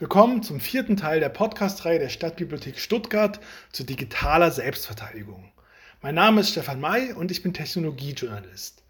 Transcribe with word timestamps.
Willkommen 0.00 0.42
zum 0.42 0.60
vierten 0.60 0.96
Teil 0.96 1.20
der 1.20 1.28
Podcast-Reihe 1.28 1.98
der 1.98 2.08
Stadtbibliothek 2.08 2.78
Stuttgart 2.78 3.38
zu 3.70 3.84
digitaler 3.84 4.50
Selbstverteidigung. 4.50 5.52
Mein 6.00 6.14
Name 6.14 6.40
ist 6.40 6.52
Stefan 6.52 6.80
May 6.80 7.12
und 7.12 7.30
ich 7.30 7.42
bin 7.42 7.52
Technologiejournalist. 7.52 8.82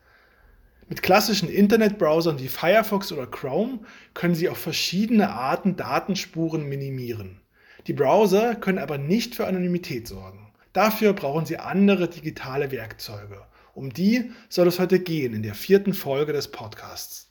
Mit 0.89 1.03
klassischen 1.03 1.49
Internetbrowsern 1.49 2.39
wie 2.39 2.47
Firefox 2.47 3.11
oder 3.11 3.27
Chrome 3.27 3.81
können 4.15 4.37
Sie 4.37 4.49
auf 4.49 4.59
verschiedene 4.59 5.31
Arten 5.31 5.75
Datenspuren 5.75 6.69
minimieren. 6.69 7.41
Die 7.89 7.93
Browser 7.93 8.55
können 8.55 8.79
aber 8.79 8.97
nicht 8.97 9.35
für 9.35 9.49
Anonymität 9.49 10.07
sorgen. 10.07 10.53
Dafür 10.73 11.13
brauchen 11.13 11.45
Sie 11.45 11.59
andere 11.59 12.09
digitale 12.09 12.71
Werkzeuge. 12.71 13.43
Um 13.75 13.93
die 13.93 14.31
soll 14.49 14.69
es 14.69 14.79
heute 14.79 15.01
gehen 15.01 15.35
in 15.35 15.43
der 15.43 15.57
vierten 15.57 15.93
Folge 15.93 16.33
des 16.33 16.53
Podcasts. 16.53 17.30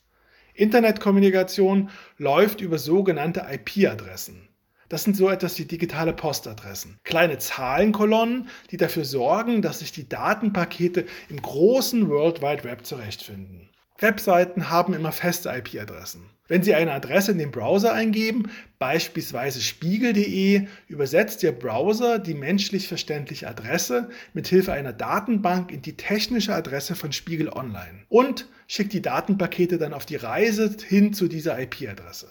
Internetkommunikation 0.60 1.90
läuft 2.18 2.62
über 2.62 2.78
sogenannte 2.78 3.46
IP-Adressen. 3.50 4.50
Das 4.90 5.04
sind 5.04 5.16
so 5.16 5.30
etwas 5.30 5.58
wie 5.60 5.66
digitale 5.66 6.14
Postadressen. 6.14 6.98
Kleine 7.04 7.38
Zahlenkolonnen, 7.38 8.50
die 8.72 8.78
dafür 8.78 9.06
sorgen, 9.06 9.62
dass 9.62 9.80
sich 9.80 9.92
die 9.92 10.10
Datenpakete 10.10 11.06
im 11.30 11.42
großen 11.42 12.10
World 12.10 12.42
Wide 12.42 12.64
Web 12.64 12.86
zurechtfinden. 12.86 13.70
Webseiten 14.00 14.70
haben 14.70 14.94
immer 14.94 15.12
feste 15.12 15.50
IP-Adressen. 15.50 16.30
Wenn 16.48 16.64
Sie 16.64 16.74
eine 16.74 16.94
Adresse 16.94 17.32
in 17.34 17.38
den 17.38 17.52
Browser 17.52 17.94
eingeben, 17.94 18.50
beispielsweise 18.80 19.62
spiegel.de, 19.62 20.68
übersetzt 20.88 21.44
Ihr 21.44 21.52
Browser 21.52 22.18
die 22.18 22.34
menschlich 22.34 22.88
verständliche 22.88 23.48
Adresse 23.48 24.10
mit 24.34 24.48
Hilfe 24.48 24.74
einer 24.74 24.94
Datenbank 24.94 25.72
in 25.72 25.84
die 25.84 25.96
technische 25.96 26.56
Adresse 26.56 26.96
von 26.96 27.12
Spiegel 27.12 27.50
Online 27.50 28.06
und 28.08 28.48
schickt 28.70 28.94
die 28.94 29.02
Datenpakete 29.02 29.80
dann 29.80 29.94
auf 29.94 30.06
die 30.06 30.16
Reise 30.16 30.74
hin 30.88 31.12
zu 31.12 31.28
dieser 31.28 31.60
IP-Adresse. 31.60 32.30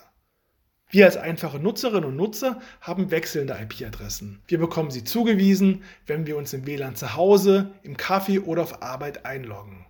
Wir 0.88 1.04
als 1.04 1.16
einfache 1.16 1.58
Nutzerinnen 1.58 2.04
und 2.04 2.16
Nutzer 2.16 2.60
haben 2.80 3.10
wechselnde 3.10 3.58
IP-Adressen. 3.60 4.40
Wir 4.46 4.58
bekommen 4.58 4.92
sie 4.92 5.02
zugewiesen, 5.02 5.82
wenn 6.06 6.28
wir 6.28 6.36
uns 6.36 6.52
im 6.52 6.64
WLAN 6.64 6.94
zu 6.94 7.16
Hause, 7.16 7.72
im 7.82 7.96
Kaffee 7.96 8.38
oder 8.38 8.62
auf 8.62 8.82
Arbeit 8.82 9.26
einloggen. 9.26 9.84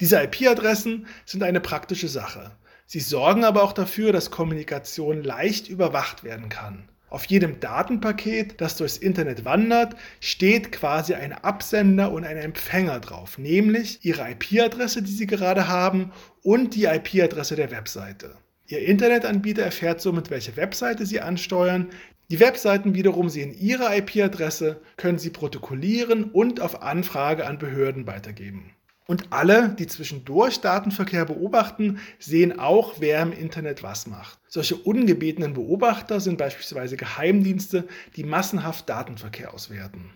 Diese 0.00 0.20
IP-Adressen 0.20 1.06
sind 1.24 1.44
eine 1.44 1.60
praktische 1.60 2.08
Sache. 2.08 2.56
Sie 2.86 3.00
sorgen 3.00 3.44
aber 3.44 3.62
auch 3.62 3.72
dafür, 3.72 4.12
dass 4.12 4.32
Kommunikation 4.32 5.22
leicht 5.22 5.68
überwacht 5.68 6.24
werden 6.24 6.48
kann. 6.48 6.88
Auf 7.14 7.26
jedem 7.26 7.60
Datenpaket, 7.60 8.60
das 8.60 8.76
durchs 8.76 8.96
Internet 8.96 9.44
wandert, 9.44 9.94
steht 10.18 10.72
quasi 10.72 11.14
ein 11.14 11.32
Absender 11.32 12.10
und 12.10 12.24
ein 12.24 12.36
Empfänger 12.36 12.98
drauf, 12.98 13.38
nämlich 13.38 14.04
Ihre 14.04 14.28
IP-Adresse, 14.32 15.00
die 15.00 15.12
Sie 15.12 15.28
gerade 15.28 15.68
haben, 15.68 16.10
und 16.42 16.74
die 16.74 16.86
IP-Adresse 16.86 17.54
der 17.54 17.70
Webseite. 17.70 18.34
Ihr 18.66 18.80
Internetanbieter 18.80 19.62
erfährt 19.62 20.00
somit, 20.00 20.30
welche 20.30 20.56
Webseite 20.56 21.06
Sie 21.06 21.20
ansteuern. 21.20 21.90
Die 22.32 22.40
Webseiten 22.40 22.96
wiederum 22.96 23.28
sehen 23.28 23.54
Ihre 23.54 23.96
IP-Adresse, 23.96 24.80
können 24.96 25.20
sie 25.20 25.30
protokollieren 25.30 26.24
und 26.24 26.60
auf 26.60 26.82
Anfrage 26.82 27.46
an 27.46 27.58
Behörden 27.58 28.08
weitergeben. 28.08 28.72
Und 29.06 29.32
alle, 29.32 29.68
die 29.78 29.86
zwischendurch 29.86 30.60
Datenverkehr 30.60 31.26
beobachten, 31.26 31.98
sehen 32.18 32.58
auch, 32.58 32.94
wer 33.00 33.20
im 33.20 33.32
Internet 33.32 33.82
was 33.82 34.06
macht. 34.06 34.38
Solche 34.48 34.76
ungebetenen 34.76 35.52
Beobachter 35.52 36.20
sind 36.20 36.38
beispielsweise 36.38 36.96
Geheimdienste, 36.96 37.86
die 38.16 38.24
massenhaft 38.24 38.88
Datenverkehr 38.88 39.52
auswerten. 39.52 40.10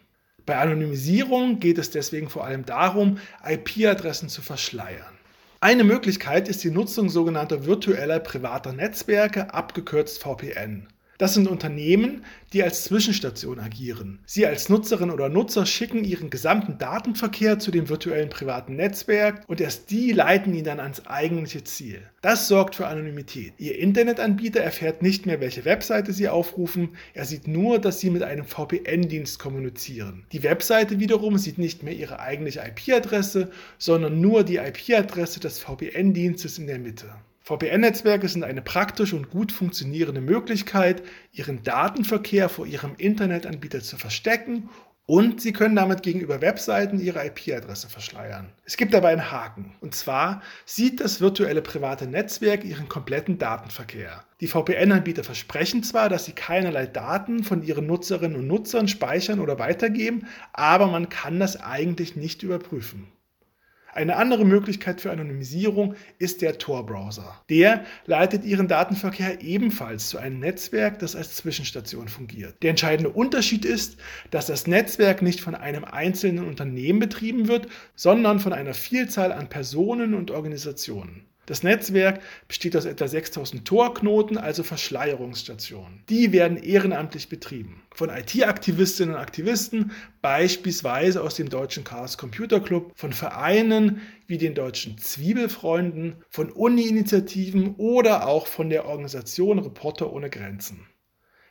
Bei 0.46 0.56
Anonymisierung 0.56 1.60
geht 1.60 1.76
es 1.76 1.90
deswegen 1.90 2.30
vor 2.30 2.46
allem 2.46 2.64
darum, 2.64 3.18
IP-Adressen 3.46 4.30
zu 4.30 4.40
verschleiern. 4.40 5.18
Eine 5.60 5.84
Möglichkeit 5.84 6.48
ist 6.48 6.64
die 6.64 6.70
Nutzung 6.70 7.10
sogenannter 7.10 7.66
virtueller 7.66 8.20
privater 8.20 8.72
Netzwerke, 8.72 9.52
abgekürzt 9.52 10.22
VPN. 10.22 10.86
Das 11.18 11.34
sind 11.34 11.48
Unternehmen, 11.48 12.24
die 12.52 12.62
als 12.62 12.84
Zwischenstation 12.84 13.58
agieren. 13.58 14.20
Sie 14.24 14.46
als 14.46 14.68
Nutzerin 14.68 15.10
oder 15.10 15.28
Nutzer 15.28 15.66
schicken 15.66 16.04
ihren 16.04 16.30
gesamten 16.30 16.78
Datenverkehr 16.78 17.58
zu 17.58 17.72
dem 17.72 17.88
virtuellen 17.88 18.30
privaten 18.30 18.76
Netzwerk 18.76 19.42
und 19.48 19.60
erst 19.60 19.90
die 19.90 20.12
leiten 20.12 20.54
ihn 20.54 20.62
dann 20.62 20.78
ans 20.78 21.06
eigentliche 21.06 21.64
Ziel. 21.64 22.02
Das 22.22 22.46
sorgt 22.46 22.76
für 22.76 22.86
Anonymität. 22.86 23.54
Ihr 23.58 23.80
Internetanbieter 23.80 24.60
erfährt 24.60 25.02
nicht 25.02 25.26
mehr, 25.26 25.40
welche 25.40 25.64
Webseite 25.64 26.12
Sie 26.12 26.28
aufrufen, 26.28 26.90
er 27.14 27.24
sieht 27.24 27.48
nur, 27.48 27.80
dass 27.80 27.98
Sie 27.98 28.10
mit 28.10 28.22
einem 28.22 28.44
VPN-Dienst 28.44 29.40
kommunizieren. 29.40 30.24
Die 30.30 30.44
Webseite 30.44 31.00
wiederum 31.00 31.36
sieht 31.36 31.58
nicht 31.58 31.82
mehr 31.82 31.94
Ihre 31.94 32.20
eigentliche 32.20 32.60
IP-Adresse, 32.60 33.50
sondern 33.76 34.20
nur 34.20 34.44
die 34.44 34.58
IP-Adresse 34.58 35.40
des 35.40 35.58
VPN-Dienstes 35.58 36.58
in 36.58 36.68
der 36.68 36.78
Mitte. 36.78 37.08
VPN-Netzwerke 37.48 38.28
sind 38.28 38.44
eine 38.44 38.60
praktische 38.60 39.16
und 39.16 39.30
gut 39.30 39.52
funktionierende 39.52 40.20
Möglichkeit, 40.20 41.02
Ihren 41.32 41.62
Datenverkehr 41.62 42.50
vor 42.50 42.66
Ihrem 42.66 42.94
Internetanbieter 42.98 43.80
zu 43.80 43.96
verstecken 43.96 44.68
und 45.06 45.40
Sie 45.40 45.54
können 45.54 45.74
damit 45.74 46.02
gegenüber 46.02 46.42
Webseiten 46.42 47.00
Ihre 47.00 47.24
IP-Adresse 47.24 47.88
verschleiern. 47.88 48.52
Es 48.66 48.76
gibt 48.76 48.94
aber 48.94 49.08
einen 49.08 49.30
Haken. 49.30 49.72
Und 49.80 49.94
zwar 49.94 50.42
sieht 50.66 51.00
das 51.00 51.22
virtuelle 51.22 51.62
private 51.62 52.06
Netzwerk 52.06 52.66
Ihren 52.66 52.90
kompletten 52.90 53.38
Datenverkehr. 53.38 54.24
Die 54.42 54.46
VPN-Anbieter 54.46 55.24
versprechen 55.24 55.82
zwar, 55.82 56.10
dass 56.10 56.26
sie 56.26 56.32
keinerlei 56.32 56.84
Daten 56.84 57.44
von 57.44 57.62
ihren 57.62 57.86
Nutzerinnen 57.86 58.38
und 58.38 58.46
Nutzern 58.46 58.88
speichern 58.88 59.40
oder 59.40 59.58
weitergeben, 59.58 60.26
aber 60.52 60.88
man 60.88 61.08
kann 61.08 61.40
das 61.40 61.58
eigentlich 61.58 62.14
nicht 62.14 62.42
überprüfen. 62.42 63.08
Eine 63.98 64.14
andere 64.14 64.44
Möglichkeit 64.44 65.00
für 65.00 65.10
Anonymisierung 65.10 65.96
ist 66.20 66.40
der 66.40 66.58
Tor-Browser. 66.58 67.42
Der 67.50 67.84
leitet 68.06 68.44
Ihren 68.44 68.68
Datenverkehr 68.68 69.42
ebenfalls 69.42 70.10
zu 70.10 70.18
einem 70.18 70.38
Netzwerk, 70.38 71.00
das 71.00 71.16
als 71.16 71.34
Zwischenstation 71.34 72.06
fungiert. 72.06 72.62
Der 72.62 72.70
entscheidende 72.70 73.10
Unterschied 73.10 73.64
ist, 73.64 73.96
dass 74.30 74.46
das 74.46 74.68
Netzwerk 74.68 75.20
nicht 75.20 75.40
von 75.40 75.56
einem 75.56 75.84
einzelnen 75.84 76.46
Unternehmen 76.46 77.00
betrieben 77.00 77.48
wird, 77.48 77.66
sondern 77.96 78.38
von 78.38 78.52
einer 78.52 78.72
Vielzahl 78.72 79.32
an 79.32 79.48
Personen 79.48 80.14
und 80.14 80.30
Organisationen. 80.30 81.26
Das 81.48 81.62
Netzwerk 81.62 82.20
besteht 82.46 82.76
aus 82.76 82.84
etwa 82.84 83.08
6000 83.08 83.64
Torknoten, 83.64 84.36
also 84.36 84.62
Verschleierungsstationen. 84.62 86.04
Die 86.10 86.30
werden 86.30 86.58
ehrenamtlich 86.58 87.30
betrieben. 87.30 87.80
Von 87.94 88.10
IT-Aktivistinnen 88.10 89.14
und 89.14 89.20
Aktivisten, 89.20 89.92
beispielsweise 90.20 91.22
aus 91.22 91.36
dem 91.36 91.48
Deutschen 91.48 91.84
Chaos 91.84 92.18
Computer 92.18 92.60
Club, 92.60 92.92
von 92.94 93.14
Vereinen 93.14 94.02
wie 94.26 94.36
den 94.36 94.54
Deutschen 94.54 94.98
Zwiebelfreunden, 94.98 96.16
von 96.28 96.52
Uni-Initiativen 96.52 97.76
oder 97.76 98.28
auch 98.28 98.46
von 98.46 98.68
der 98.68 98.84
Organisation 98.84 99.58
Reporter 99.58 100.12
ohne 100.12 100.28
Grenzen. 100.28 100.86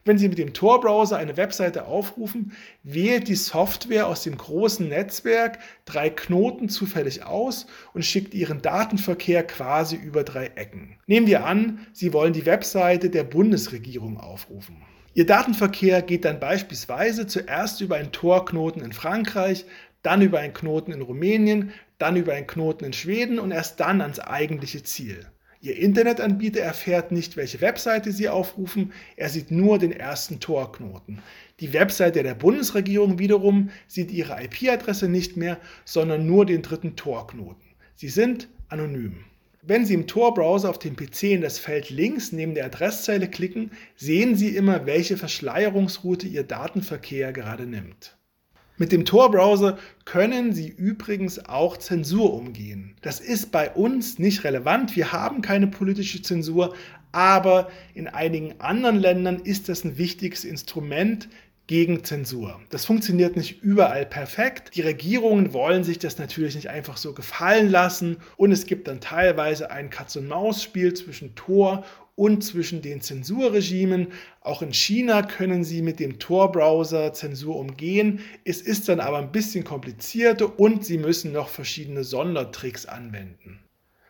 Wenn 0.07 0.17
Sie 0.17 0.29
mit 0.29 0.37
dem 0.37 0.53
Tor-Browser 0.53 1.17
eine 1.17 1.35
Webseite 1.35 1.85
aufrufen, 1.85 2.53
wählt 2.81 3.27
die 3.27 3.35
Software 3.35 4.07
aus 4.07 4.23
dem 4.23 4.37
großen 4.37 4.87
Netzwerk 4.87 5.59
drei 5.83 6.09
Knoten 6.09 6.69
zufällig 6.69 7.25
aus 7.25 7.67
und 7.93 8.05
schickt 8.05 8.33
Ihren 8.33 8.61
Datenverkehr 8.61 9.45
quasi 9.45 9.97
über 9.97 10.23
drei 10.23 10.45
Ecken. 10.55 10.97
Nehmen 11.07 11.27
wir 11.27 11.45
an, 11.45 11.85
Sie 11.91 12.13
wollen 12.13 12.31
die 12.31 12.45
Webseite 12.45 13.09
der 13.09 13.25
Bundesregierung 13.25 14.17
aufrufen. 14.17 14.77
Ihr 15.13 15.25
Datenverkehr 15.25 16.01
geht 16.01 16.23
dann 16.23 16.39
beispielsweise 16.39 17.27
zuerst 17.27 17.81
über 17.81 17.97
einen 17.97 18.13
Tor-Knoten 18.13 18.79
in 18.79 18.93
Frankreich, 18.93 19.65
dann 20.03 20.21
über 20.21 20.39
einen 20.39 20.53
Knoten 20.53 20.93
in 20.93 21.01
Rumänien, 21.01 21.73
dann 21.97 22.15
über 22.15 22.31
einen 22.31 22.47
Knoten 22.47 22.85
in 22.85 22.93
Schweden 22.93 23.39
und 23.39 23.51
erst 23.51 23.81
dann 23.81 23.99
ans 23.99 24.19
eigentliche 24.21 24.83
Ziel. 24.83 25.27
Ihr 25.67 25.75
Internetanbieter 25.79 26.61
erfährt 26.61 27.11
nicht, 27.11 27.35
welche 27.35 27.59
Webseite 27.59 28.13
Sie 28.13 28.29
aufrufen, 28.29 28.93
er 29.17 29.27
sieht 29.27 29.51
nur 29.51 29.77
den 29.79 29.91
ersten 29.91 30.39
Torknoten. 30.39 31.19
Die 31.59 31.73
Webseite 31.73 32.23
der 32.23 32.35
Bundesregierung 32.35 33.19
wiederum 33.19 33.69
sieht 33.85 34.09
Ihre 34.09 34.41
IP-Adresse 34.41 35.09
nicht 35.09 35.35
mehr, 35.35 35.59
sondern 35.83 36.25
nur 36.25 36.45
den 36.45 36.61
dritten 36.61 36.95
Torknoten. 36.95 37.67
Sie 37.95 38.07
sind 38.07 38.47
anonym. 38.69 39.25
Wenn 39.61 39.85
Sie 39.85 39.93
im 39.93 40.07
Tor-Browser 40.07 40.69
auf 40.69 40.79
dem 40.79 40.95
PC 40.95 41.23
in 41.23 41.41
das 41.41 41.59
Feld 41.59 41.89
links 41.89 42.31
neben 42.31 42.55
der 42.55 42.67
Adresszeile 42.67 43.27
klicken, 43.27 43.71
sehen 43.97 44.37
Sie 44.37 44.55
immer, 44.55 44.85
welche 44.85 45.17
Verschleierungsroute 45.17 46.29
Ihr 46.29 46.43
Datenverkehr 46.43 47.33
gerade 47.33 47.65
nimmt. 47.65 48.16
Mit 48.77 48.91
dem 48.91 49.05
Tor-Browser 49.05 49.79
können 50.05 50.53
Sie 50.53 50.69
übrigens 50.69 51.43
auch 51.45 51.77
Zensur 51.77 52.33
umgehen. 52.33 52.95
Das 53.01 53.19
ist 53.19 53.51
bei 53.51 53.71
uns 53.71 54.19
nicht 54.19 54.43
relevant. 54.43 54.95
Wir 54.95 55.11
haben 55.11 55.41
keine 55.41 55.65
politische 55.65 56.21
Zensur, 56.21 56.75
aber 57.11 57.69
in 57.95 58.07
einigen 58.07 58.59
anderen 58.59 58.97
Ländern 58.97 59.39
ist 59.39 59.67
das 59.67 59.83
ein 59.83 59.97
wichtiges 59.97 60.45
Instrument 60.45 61.27
gegen 61.65 62.03
Zensur. 62.03 62.61
Das 62.69 62.85
funktioniert 62.85 63.35
nicht 63.35 63.61
überall 63.63 64.05
perfekt. 64.05 64.75
Die 64.75 64.81
Regierungen 64.81 65.53
wollen 65.53 65.83
sich 65.83 65.97
das 65.97 66.19
natürlich 66.19 66.55
nicht 66.55 66.69
einfach 66.69 66.97
so 66.97 67.13
gefallen 67.13 67.69
lassen 67.69 68.17
und 68.37 68.51
es 68.51 68.67
gibt 68.67 68.87
dann 68.87 69.01
teilweise 69.01 69.71
ein 69.71 69.89
Katz-und-Maus-Spiel 69.89 70.93
zwischen 70.93 71.33
Tor 71.35 71.83
und 72.17 72.43
zwischen 72.43 72.81
den 72.81 72.99
Zensurregimen. 72.99 74.07
Auch 74.41 74.61
in 74.61 74.73
China 74.73 75.21
können 75.21 75.63
sie 75.63 75.81
mit 75.81 75.99
dem 75.99 76.19
Tor-Browser 76.19 77.13
Zensur 77.13 77.55
umgehen. 77.55 78.19
Es 78.43 78.59
ist 78.59 78.89
dann 78.89 78.99
aber 78.99 79.19
ein 79.19 79.31
bisschen 79.31 79.63
komplizierter 79.63 80.59
und 80.59 80.83
sie 80.83 80.97
müssen 80.97 81.31
noch 81.31 81.47
verschiedene 81.47 82.03
Sondertricks 82.03 82.87
anwenden. 82.87 83.59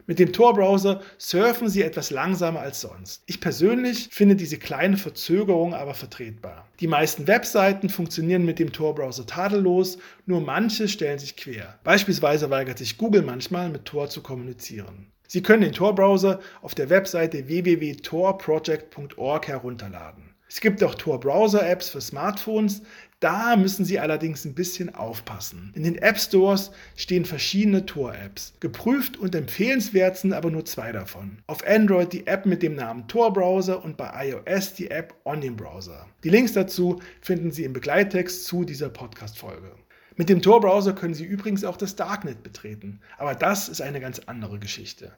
Mit 0.10 0.20
dem 0.20 0.32
Tor-Browser 0.32 1.02
surfen 1.18 1.68
Sie 1.68 1.82
etwas 1.82 2.12
langsamer 2.12 2.62
als 2.62 2.80
sonst. 2.80 3.24
Ich 3.26 3.42
persönlich 3.42 4.08
finde 4.10 4.38
diese 4.38 4.58
kleine 4.58 4.96
Verzögerung 4.96 5.74
aber 5.74 5.94
vertretbar. 5.94 6.66
Die 6.80 6.88
meisten 6.88 7.28
Webseiten 7.28 7.90
funktionieren 7.90 8.46
mit 8.46 8.58
dem 8.58 8.72
Tor-Browser 8.72 9.26
tadellos, 9.26 9.98
nur 10.26 10.40
manche 10.40 10.88
stellen 10.88 11.20
sich 11.20 11.36
quer. 11.36 11.78
Beispielsweise 11.84 12.50
weigert 12.50 12.78
sich 12.78 12.98
Google 12.98 13.22
manchmal 13.22 13.70
mit 13.70 13.84
Tor 13.84 14.08
zu 14.08 14.24
kommunizieren. 14.24 15.12
Sie 15.28 15.44
können 15.44 15.62
den 15.62 15.74
Tor-Browser 15.74 16.40
auf 16.62 16.74
der 16.74 16.90
Webseite 16.90 17.48
www.torproject.org 17.48 19.48
herunterladen. 19.48 20.24
Es 20.50 20.62
gibt 20.62 20.82
auch 20.82 20.96
Tor-Browser-Apps 20.96 21.90
für 21.90 22.00
Smartphones, 22.00 22.82
da 23.20 23.56
müssen 23.56 23.84
Sie 23.84 24.00
allerdings 24.00 24.46
ein 24.46 24.54
bisschen 24.54 24.94
aufpassen. 24.94 25.72
In 25.76 25.82
den 25.82 25.98
App 25.98 26.20
Stores 26.20 26.72
stehen 26.96 27.26
verschiedene 27.26 27.86
Tor-Apps. 27.86 28.54
Geprüft 28.60 29.18
und 29.18 29.34
empfehlenswert 29.34 30.18
sind 30.18 30.34
aber 30.34 30.52
nur 30.52 30.66
zwei 30.66 30.92
davon. 30.92 31.40
Auf 31.48 31.66
Android 31.66 32.14
die 32.14 32.28
App 32.28 32.46
mit 32.46 32.62
dem 32.62 32.76
Namen 32.76 33.08
Tor-Browser 33.08 33.84
und 33.84 33.98
bei 33.98 34.30
iOS 34.30 34.76
die 34.76 34.92
App 34.92 35.16
Onion 35.24 35.58
Browser. 35.58 36.06
Die 36.24 36.30
Links 36.30 36.54
dazu 36.54 37.02
finden 37.22 37.52
Sie 37.52 37.64
im 37.64 37.74
Begleittext 37.74 38.46
zu 38.46 38.64
dieser 38.64 38.90
Podcast-Folge. 38.90 39.72
Mit 40.20 40.30
dem 40.30 40.42
Tor-Browser 40.42 40.94
können 40.94 41.14
Sie 41.14 41.26
übrigens 41.26 41.64
auch 41.64 41.78
das 41.78 41.96
Darknet 41.96 42.42
betreten, 42.42 43.02
aber 43.20 43.36
das 43.36 43.70
ist 43.70 43.82
eine 43.82 44.00
ganz 44.00 44.20
andere 44.26 44.58
Geschichte. 44.58 45.16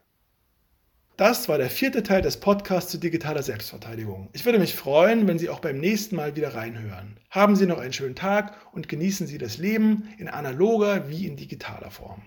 Das 1.15 1.47
war 1.47 1.57
der 1.57 1.69
vierte 1.69 2.03
Teil 2.03 2.21
des 2.21 2.37
Podcasts 2.37 2.91
zu 2.91 2.97
digitaler 2.97 3.41
Selbstverteidigung. 3.41 4.29
Ich 4.33 4.43
würde 4.43 4.59
mich 4.59 4.75
freuen, 4.75 5.25
wenn 5.25 5.39
Sie 5.39 5.47
auch 5.47 5.61
beim 5.61 5.77
nächsten 5.77 6.17
Mal 6.17 6.35
wieder 6.35 6.53
reinhören. 6.53 7.17
Haben 7.29 7.55
Sie 7.55 7.65
noch 7.65 7.77
einen 7.79 7.93
schönen 7.93 8.15
Tag 8.15 8.53
und 8.73 8.89
genießen 8.89 9.25
Sie 9.25 9.37
das 9.37 9.57
Leben 9.57 10.09
in 10.17 10.27
analoger 10.27 11.09
wie 11.09 11.27
in 11.27 11.37
digitaler 11.37 11.91
Form. 11.91 12.21